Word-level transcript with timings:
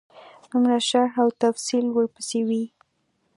دومره 0.49 0.77
شرح 0.89 1.13
او 1.23 1.29
تفصیل 1.43 1.85
ورپسې 1.89 2.39
وي. 2.47 2.63